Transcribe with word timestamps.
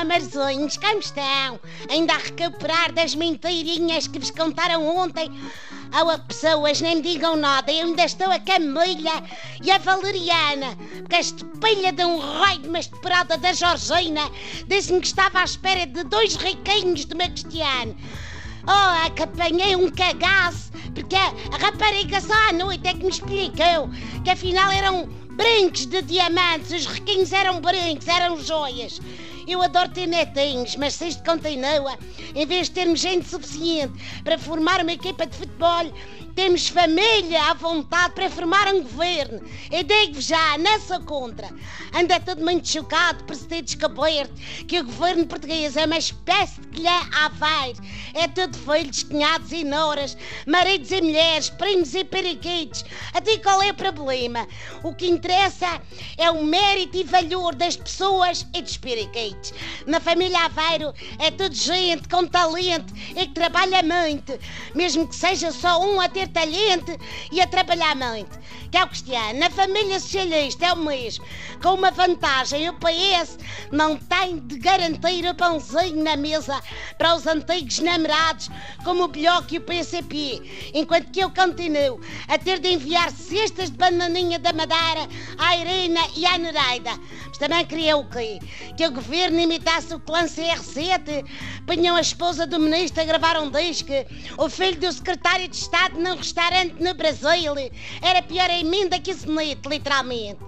amarzinhos, 0.00 0.76
como 0.78 0.98
estão? 0.98 1.60
Ainda 1.90 2.14
a 2.14 2.18
recuperar 2.18 2.92
das 2.92 3.14
mentirinhas 3.14 4.06
que 4.06 4.18
vos 4.18 4.30
contaram 4.30 4.86
ontem? 4.86 5.30
Oh, 5.92 6.18
pessoas, 6.26 6.80
nem 6.80 6.96
me 6.96 7.02
digam 7.02 7.36
nada, 7.36 7.70
eu 7.70 7.86
ainda 7.86 8.04
estou 8.04 8.30
a 8.30 8.38
Camilha 8.38 9.22
e 9.62 9.70
a 9.70 9.78
Valeriana, 9.78 10.76
porque 10.98 11.16
a 11.16 11.20
estupilha 11.20 11.92
de 11.92 12.04
um 12.04 12.18
raio 12.18 12.60
de 12.60 12.68
uma 12.68 12.78
esperada 12.78 13.36
da 13.36 13.52
Georgina 13.52 14.30
disse-me 14.66 15.00
que 15.00 15.08
estava 15.08 15.40
à 15.40 15.44
espera 15.44 15.86
de 15.86 16.04
dois 16.04 16.36
riquinhos 16.36 17.04
do 17.04 17.16
meu 17.16 17.28
Cristiano. 17.28 17.96
Oh, 18.66 19.10
que 19.10 19.22
apanhei 19.22 19.74
um 19.74 19.90
cagaço, 19.90 20.70
porque 20.94 21.16
a, 21.16 21.34
a 21.52 21.58
rapariga 21.58 22.20
só 22.20 22.34
à 22.48 22.52
noite 22.52 22.86
é 22.86 22.92
que 22.92 23.04
me 23.04 23.10
explicou 23.10 23.90
que 24.22 24.30
afinal 24.30 24.70
eram 24.70 25.19
brincos 25.40 25.86
de 25.86 26.02
diamantes, 26.02 26.70
os 26.70 26.84
riquinhos 26.84 27.32
eram 27.32 27.62
brincos, 27.62 28.06
eram 28.06 28.38
joias. 28.42 29.00
Eu 29.48 29.62
adoro 29.62 29.88
ter 29.88 30.06
netinhos, 30.06 30.76
mas 30.76 30.94
se 30.94 31.08
isto 31.08 31.24
continua, 31.24 31.98
em 32.34 32.46
vez 32.46 32.66
de 32.68 32.74
termos 32.74 33.00
gente 33.00 33.26
suficiente 33.26 33.94
para 34.22 34.38
formar 34.38 34.82
uma 34.82 34.92
equipa 34.92 35.26
de 35.26 35.34
futebol, 35.34 35.90
temos 36.34 36.68
família 36.68 37.50
à 37.50 37.54
vontade 37.54 38.14
para 38.14 38.30
formar 38.30 38.68
um 38.68 38.82
governo. 38.82 39.40
E 39.70 39.82
digo 39.82 40.20
já, 40.20 40.56
nessa 40.58 41.00
contra. 41.00 41.48
Anda 41.92 42.20
todo 42.20 42.42
muito 42.42 42.68
chocado 42.68 43.24
por 43.24 43.34
se 43.34 43.48
ter 43.48 43.62
descoberto 43.62 44.32
que 44.68 44.78
o 44.78 44.84
governo 44.84 45.26
português 45.26 45.76
é 45.76 45.86
uma 45.86 45.98
espécie 45.98 46.60
de 46.60 46.68
colher 46.68 47.08
à 47.12 47.28
ver. 47.28 47.76
É 48.14 48.28
tudo 48.28 48.56
filhos, 48.56 49.02
cunhados 49.02 49.50
e 49.52 49.64
noras, 49.64 50.16
maridos 50.46 50.90
e 50.92 51.00
mulheres, 51.00 51.50
primos 51.50 51.94
e 51.94 52.04
periquitos. 52.04 52.84
Até 53.12 53.38
qual 53.38 53.60
é 53.62 53.70
o 53.70 53.74
problema? 53.74 54.46
O 54.84 54.94
que 54.94 55.08
interessa 55.08 55.29
é 56.18 56.30
o 56.30 56.44
mérito 56.44 56.96
e 56.96 57.04
valor 57.04 57.54
das 57.54 57.76
pessoas 57.76 58.46
e 58.54 58.60
dos 58.60 58.76
periquitos. 58.76 59.52
Na 59.86 60.00
família 60.00 60.44
Aveiro 60.44 60.92
é 61.18 61.30
tudo 61.30 61.54
gente 61.54 62.08
com 62.08 62.26
talento 62.26 62.92
e 63.10 63.26
que 63.26 63.34
trabalha 63.34 63.82
muito, 63.82 64.38
mesmo 64.74 65.06
que 65.06 65.14
seja 65.14 65.50
só 65.52 65.82
um 65.82 66.00
a 66.00 66.08
ter 66.08 66.28
talento 66.28 66.96
e 67.32 67.40
a 67.40 67.46
trabalhar 67.46 67.96
muito. 67.96 68.38
Que 68.70 68.78
é 68.78 68.84
o 68.84 68.88
Cristiano. 68.88 69.40
Na 69.40 69.50
família 69.50 69.98
socialista 69.98 70.66
é 70.66 70.72
o 70.72 70.76
mesmo. 70.76 71.24
Com 71.60 71.74
uma 71.74 71.90
vantagem, 71.90 72.68
o 72.68 72.74
PS 72.74 73.36
não 73.72 73.96
tem 73.96 74.38
de 74.38 74.58
garantir 74.58 75.26
o 75.26 75.34
pãozinho 75.34 76.04
na 76.04 76.16
mesa 76.16 76.60
para 76.96 77.16
os 77.16 77.26
antigos 77.26 77.80
namorados, 77.80 78.48
como 78.84 79.04
o 79.04 79.08
Bloco 79.08 79.54
e 79.54 79.58
o 79.58 79.60
PCP, 79.60 80.70
enquanto 80.72 81.10
que 81.10 81.20
eu 81.20 81.30
continuo 81.30 82.00
a 82.28 82.38
ter 82.38 82.60
de 82.60 82.68
enviar 82.68 83.10
cestas 83.10 83.70
de 83.70 83.76
bananinha 83.76 84.38
da 84.38 84.52
Madeira 84.52 85.08
à 85.38 85.56
Irina 85.56 86.00
e 86.16 86.26
à 86.26 86.38
Nereida. 86.38 86.92
Mas 87.26 87.38
também 87.38 87.64
queria 87.66 87.96
o 87.96 88.08
quê? 88.08 88.38
Que 88.76 88.86
o 88.86 88.92
governo 88.92 89.38
imitasse 89.38 89.94
o 89.94 90.00
clã 90.00 90.24
CR7, 90.24 91.24
punham 91.66 91.96
a 91.96 92.00
esposa 92.00 92.46
do 92.46 92.58
ministro 92.58 93.02
a 93.02 93.04
gravar 93.04 93.38
um 93.38 93.50
disco, 93.50 93.92
o 94.38 94.48
filho 94.48 94.80
do 94.80 94.92
secretário 94.92 95.48
de 95.48 95.56
Estado 95.56 95.98
num 95.98 96.16
restaurante 96.16 96.82
no 96.82 96.94
Brasil. 96.94 97.54
Era 98.02 98.22
pior 98.22 98.50
emenda 98.50 98.98
que 98.98 99.10
esse 99.10 99.28
neto, 99.28 99.68
literalmente. 99.68 100.38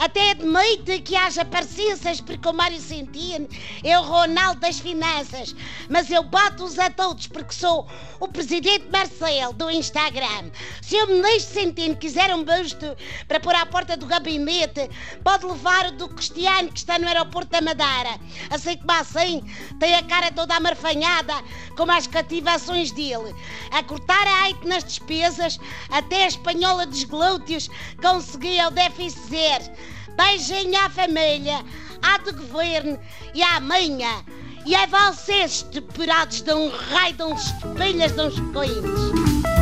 Até 0.00 0.30
admite 0.30 1.02
que 1.02 1.14
haja 1.14 1.44
parecenças, 1.44 2.22
porque 2.22 2.48
o 2.48 2.54
Mário 2.54 2.80
Centeno 2.80 3.46
é 3.84 3.98
o 3.98 4.02
Ronaldo 4.02 4.58
das 4.58 4.80
finanças. 4.80 5.54
Mas 5.90 6.10
eu 6.10 6.22
bato-os 6.22 6.78
a 6.78 6.88
todos 6.88 7.26
porque 7.26 7.52
sou 7.52 7.86
o 8.18 8.26
presidente 8.26 8.88
Marcelo 8.90 9.52
do 9.52 9.70
Instagram. 9.70 10.50
Se 10.80 10.96
o 11.02 11.06
ministro 11.06 11.52
Centeno 11.52 11.96
quiser 11.96 12.34
um 12.34 12.42
busto 12.42 12.96
para 13.28 13.40
pôr 13.40 13.54
à 13.54 13.66
porta 13.66 13.94
do 13.94 14.06
gabinete, 14.06 14.88
pode 15.22 15.44
levar 15.44 15.88
o 15.88 15.92
do 15.92 16.08
Cristiano 16.08 16.72
que 16.72 16.78
está 16.78 16.98
no 16.98 17.06
aeroporto 17.06 17.50
da 17.50 17.60
Madeira. 17.60 18.18
Assim 18.48 18.78
como 18.78 18.92
assim, 18.92 19.42
tem 19.78 19.94
a 19.96 20.02
cara 20.02 20.32
toda 20.32 20.56
amarfanhada, 20.56 21.34
como 21.76 21.92
as 21.92 22.06
cativações 22.06 22.90
dele. 22.90 23.34
A 23.70 23.82
cortar 23.82 24.26
a 24.26 24.44
aite 24.44 24.66
nas 24.66 24.82
despesas, 24.82 25.60
até 25.90 26.24
a 26.24 26.28
espanhola 26.28 26.86
dos 26.86 27.04
glúteos 27.04 27.68
conseguia 28.00 28.68
o 28.68 28.70
déficit 28.70 29.28
zero. 29.28 29.89
Beijinho 30.20 30.78
à 30.78 30.90
família, 30.90 31.64
à 32.02 32.18
do 32.18 32.34
governo 32.34 33.00
e 33.32 33.42
à 33.42 33.58
minha. 33.58 34.22
E 34.66 34.76
a 34.76 34.84
vocês, 34.84 35.64
estupurados 35.64 36.42
de 36.42 36.52
um 36.52 36.68
raio 36.68 37.14
de 37.14 37.22
uns 37.22 37.46
espelhas 37.46 38.12
de 38.12 38.20
uns 38.20 38.38
coelhos. 38.52 39.59